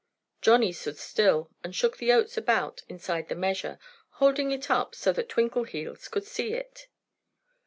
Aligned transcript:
Johnnie 0.41 0.73
stood 0.73 0.97
still 0.97 1.51
and 1.63 1.75
shook 1.75 1.97
the 1.97 2.11
oats 2.11 2.35
about 2.35 2.81
inside 2.89 3.27
the 3.29 3.35
measure, 3.35 3.77
holding 4.13 4.49
it 4.51 4.71
up 4.71 4.95
so 4.95 5.13
that 5.13 5.29
Twinkleheels 5.29 6.09
could 6.09 6.25
see 6.25 6.55
it. 6.55 6.87